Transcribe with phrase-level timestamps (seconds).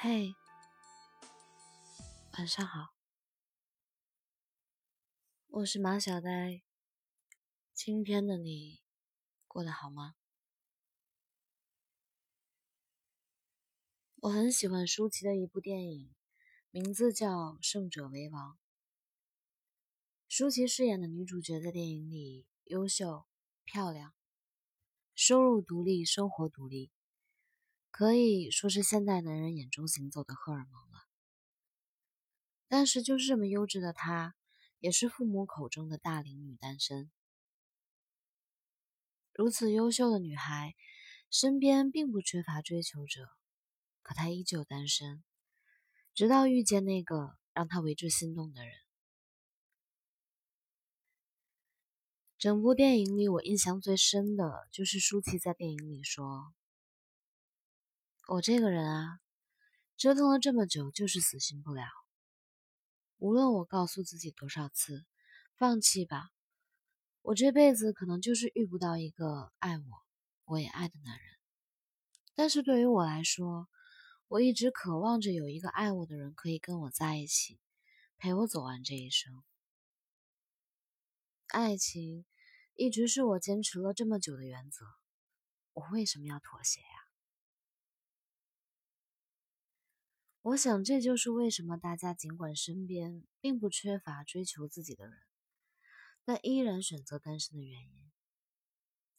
[0.00, 0.36] 嘿，
[2.34, 2.94] 晚上好，
[5.48, 6.62] 我是马小呆。
[7.74, 8.80] 今天的你
[9.48, 10.14] 过得好吗？
[14.20, 16.14] 我很喜欢舒淇的一部电影，
[16.70, 17.28] 名字叫
[17.60, 18.52] 《胜者为王》。
[20.28, 23.26] 舒淇饰演的女主角在电影里优秀、
[23.64, 24.14] 漂亮，
[25.16, 26.92] 收入独立，生活独立。
[27.98, 31.08] 可以说是现代男人眼中行走的荷尔蒙了，
[32.68, 34.36] 但是就是这么优质的她，
[34.78, 37.10] 也是父母口中的大龄女单身。
[39.32, 40.76] 如此优秀的女孩，
[41.28, 43.28] 身边并不缺乏追求者，
[44.02, 45.24] 可她依旧单身，
[46.14, 48.76] 直到遇见那个让她为之心动的人。
[52.38, 56.54] 整部电影里，我印象最深的就是舒淇在电影里说。
[58.30, 59.20] 我这个人啊，
[59.96, 61.86] 折腾了这么久，就是死心不了。
[63.16, 65.06] 无论我告诉自己多少次，
[65.56, 66.28] 放弃吧，
[67.22, 69.84] 我这辈子可能就是遇不到一个爱我、
[70.44, 71.26] 我也爱的男人。
[72.34, 73.66] 但是对于我来说，
[74.26, 77.58] 我一直渴望着有一个爱我的人可以跟我在一起，
[78.18, 79.42] 陪我走完这一生。
[81.46, 82.26] 爱情
[82.74, 84.84] 一直是我坚持了这么久的原则，
[85.72, 86.97] 我为什么要妥协呀？
[90.42, 95.18] 我想，这就是为什么大家尽管身边并不缺乏追求自己的人，
[96.24, 98.10] 但依然选择单身的原因。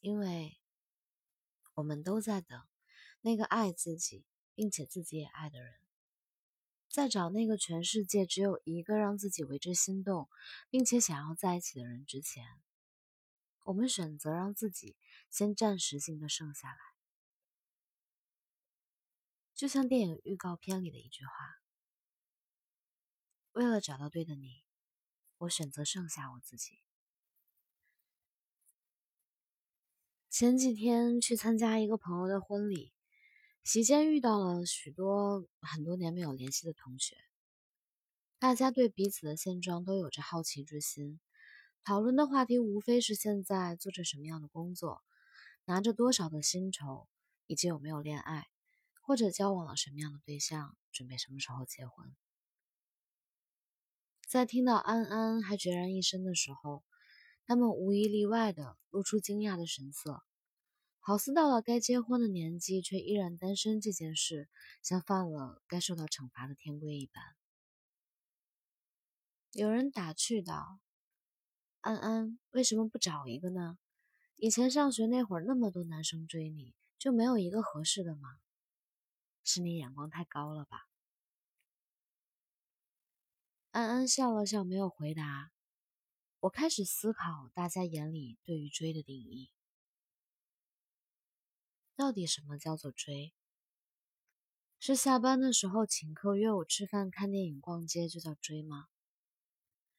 [0.00, 0.58] 因为
[1.74, 2.60] 我们都在等
[3.22, 5.72] 那个爱自己并且自己也爱的人，
[6.90, 10.28] 在找那个全世界只有一个让自己为之心动，
[10.68, 12.44] 并且想要在一起的人之前，
[13.62, 14.96] 我们选择让自己
[15.30, 16.93] 先暂时性的剩下来。
[19.54, 21.30] 就像电影预告片里的一句话
[23.52, 24.64] ：“为了找到对的你，
[25.38, 26.80] 我选择剩下我自己。”
[30.28, 32.92] 前几天去参加一个朋友的婚礼，
[33.62, 37.16] 席间遇到了许多很多年没有联系的同学，
[38.40, 41.20] 大家对彼此的现状都有着好奇之心，
[41.84, 45.04] 讨论的话题无非是现在做着什么样的工作，
[45.66, 47.06] 拿着多少的薪酬，
[47.46, 48.48] 以及有没有恋爱。
[49.06, 52.16] 或者交往了什么样的对象，准备什么时候结婚？
[54.26, 56.82] 在听到安安还孑然一身的时候，
[57.44, 60.22] 他们无一例外的露出惊讶的神色，
[61.00, 64.48] 好似到了该结婚的年纪却依然单身这件事，
[64.82, 67.22] 像犯了该受到惩罚的天规一般。
[69.52, 70.80] 有人打趣道
[71.82, 73.76] ：“安安为什么不找一个呢？
[74.36, 78.38] 以前上学那会儿那么多男生追你，就没有一个合适的吗？”
[79.44, 80.88] 是你眼光太高了吧？
[83.72, 85.52] 安安笑了笑，没有回答。
[86.40, 89.50] 我开始思考大家眼里对于追的定义，
[91.94, 93.34] 到底什么叫做追？
[94.80, 98.88] 是下班的时候请客约我吃饭、看电影、逛街就叫追吗？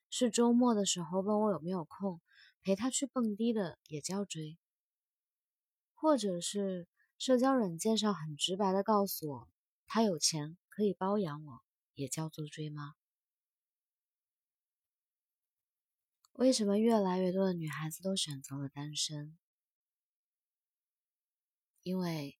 [0.09, 2.21] 是周末的时候问我有没有空
[2.61, 4.57] 陪他去蹦迪的也叫追？
[5.93, 6.87] 或者是？
[7.17, 9.49] 社交软件上很直白的告诉我，
[9.87, 12.95] 他有钱可以包养我，也叫做追吗？
[16.33, 19.37] 为什么越来越多的女孩子都选择了单身？
[21.81, 22.37] 因为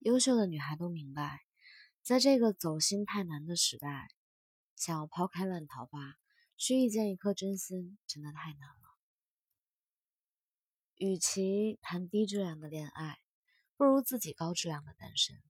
[0.00, 1.42] 优秀的女孩都明白，
[2.02, 4.08] 在这个走心太难的时代，
[4.74, 6.16] 想要抛开烂桃花，
[6.56, 8.98] 去遇见一颗真心，真的太难了。
[10.96, 13.20] 与其谈低质量的恋爱。
[13.76, 15.42] 不如自己高质量的单身。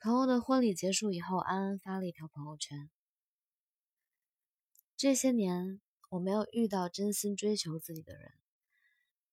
[0.00, 2.90] 朋友的婚礼结束以后，安安发了一条朋友圈
[4.96, 8.34] ：“这些年我没有遇到真心追求自己的人，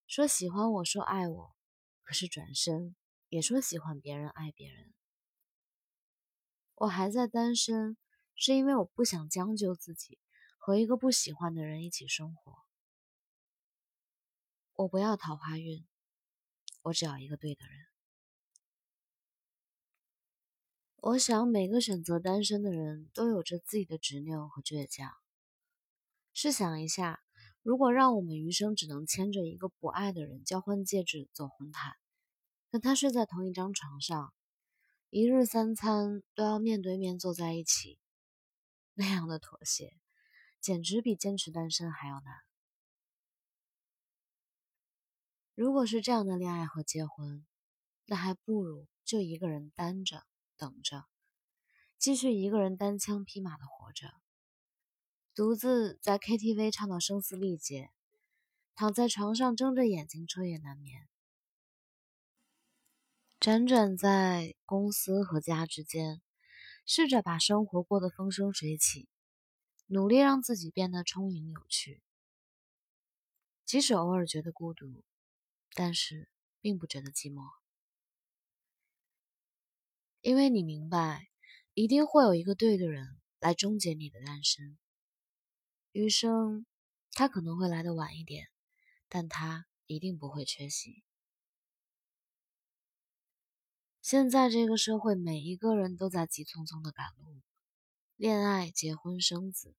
[0.07, 1.55] 说喜欢我说爱我，
[2.01, 2.95] 可是转身
[3.29, 4.93] 也说喜欢别人爱别人。
[6.75, 7.95] 我还在单身，
[8.35, 10.17] 是因为我不想将就自己，
[10.57, 12.57] 和一个不喜欢的人一起生活。”
[14.77, 15.87] 我不要桃花运，
[16.81, 17.85] 我只要一个对的人。
[20.97, 25.13] 我想每个选择单身的人都有着自己的执拗和倔强。
[26.33, 27.23] 试想一下，
[27.61, 31.95] 如果让我们余生只能牵着一个不爱的人交换戒指走红毯，
[32.69, 34.33] 跟他睡在同一张床上，
[35.09, 37.97] 一日三餐都要面对面坐在一起，
[38.95, 39.97] 那样的妥协，
[40.59, 42.44] 简直比坚持单身还要难。
[45.55, 47.45] 如果是这样的恋爱和结婚，
[48.07, 50.23] 那还不如就一个人单着
[50.57, 51.05] 等着，
[51.97, 54.15] 继续一个人单枪匹马的活着，
[55.33, 57.89] 独自在 KTV 唱到声嘶力竭，
[58.75, 61.07] 躺在床上睁着眼睛彻夜难眠，
[63.39, 66.21] 辗转在公司和家之间，
[66.85, 69.07] 试着把生活过得风生水起，
[69.87, 72.01] 努力让自己变得充盈有趣，
[73.63, 75.05] 即使偶尔觉得孤独，
[75.75, 76.27] 但是
[76.61, 77.43] 并不觉得寂寞。
[80.21, 81.27] 因为你明白，
[81.75, 84.79] 一定会有一个对的人来终结你的单身。
[85.91, 86.65] 余生，
[87.11, 88.47] 他可能会来的晚一点，
[89.07, 91.03] 但他一定不会缺席。
[94.01, 97.41] 现在这个社会，每一个人都在急匆匆的赶路，
[98.15, 99.75] 恋爱、结婚、生子，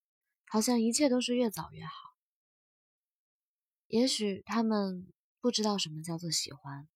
[0.46, 1.92] 好像一切都是越早越好。
[3.88, 5.12] 也许他们
[5.46, 6.88] 不知道什么叫做喜欢，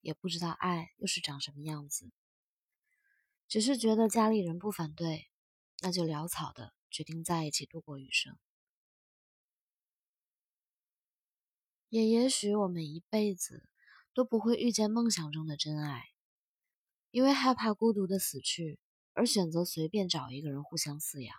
[0.00, 2.10] 也不知道爱又是长什么样子。
[3.46, 5.30] 只是觉得家里人不反对，
[5.78, 8.36] 那就潦草的决定在一起度过余生。
[11.88, 13.68] 也也许我们一辈子
[14.12, 16.02] 都不会遇见梦想中的真爱，
[17.12, 18.80] 因为害怕孤独的死去，
[19.12, 21.32] 而选择随便找一个人互相饲养。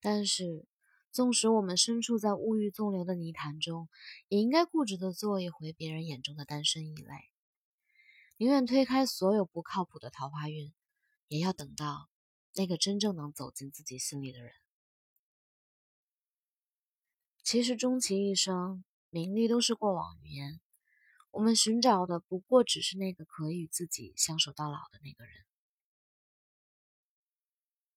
[0.00, 0.66] 但是，
[1.14, 3.88] 纵使我们身处在物欲纵流的泥潭中，
[4.26, 7.30] 也应该固执的做一回别人眼中的单身异类。
[8.36, 10.74] 宁愿推开所有不靠谱的桃花运，
[11.28, 12.08] 也要等到
[12.54, 14.50] 那个真正能走进自己心里的人。
[17.44, 20.60] 其实，终其一生，名利都是过往云烟。
[21.30, 25.32] 我们寻找的不过只是那个可以与自己相守到老的那个人。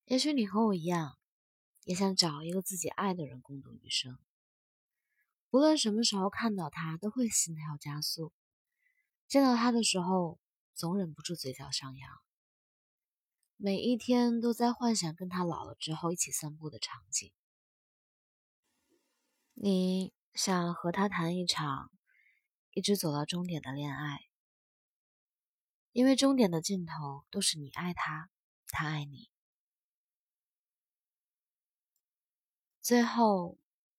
[0.06, 1.18] 也许你和我一样，
[1.88, 4.20] 也想找一个自己爱的人共度余生。
[5.52, 8.34] 无论什么时候看到他，都会心跳加速。
[9.26, 10.38] 见到他的时候，
[10.74, 12.12] 总忍不住嘴角上扬。
[13.56, 17.32] 每一天都在幻想跟他老了之后一起散步的场景。
[19.54, 21.90] 你想和他谈一场
[22.72, 24.20] 一直走到终点的恋爱，
[25.94, 28.30] 因为终点的尽头都是你爱他，
[28.68, 29.30] 他爱你。
[32.88, 33.58] 最后，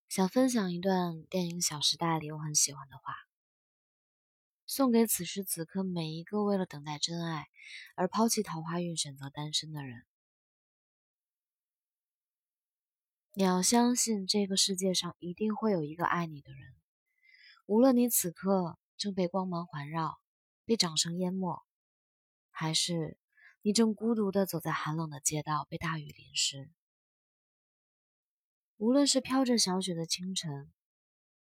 [0.08, 3.14] 想分享一段电影《小时代》里我很喜欢的话。
[4.64, 7.48] 送给此时此刻每一个为了等待真爱
[7.96, 10.06] 而抛弃桃花运、选择单身的人，
[13.34, 16.74] 你要相信这个世界上一定会有一个爱你的人，
[17.66, 20.18] 无论你此刻正被光芒环绕、
[20.64, 21.62] 被掌声淹没，
[22.48, 23.18] 还是
[23.60, 26.70] 你正孤独的走在寒冷的街道被大雨淋湿，
[28.78, 30.72] 无论是飘着小雪的清晨，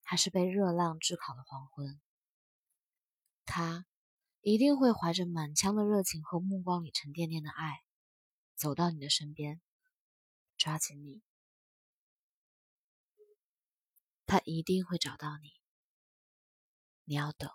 [0.02, 1.98] 还是被热浪炙烤的黄昏。
[3.46, 3.86] 他
[4.42, 7.82] 一定会怀着满腔的热情和目光里沉甸甸的爱，
[8.54, 9.62] 走到你的身边，
[10.58, 11.22] 抓紧你。
[14.26, 15.54] 他一定会找到你，
[17.04, 17.50] 你要等。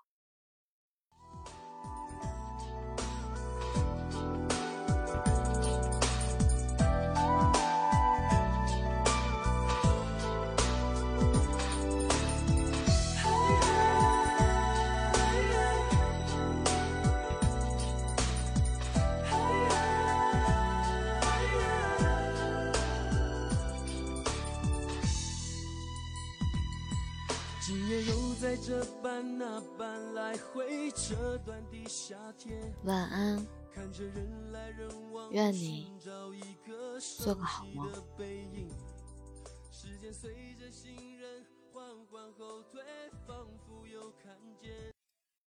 [28.50, 28.84] 在这
[29.38, 29.62] 那
[30.16, 31.64] 来回这段
[32.84, 33.46] 晚安。
[33.72, 37.94] 看着人来人往愿你做个好梦
[39.72, 42.82] 时间随着行人缓缓后退
[43.28, 44.89] 仿佛又看见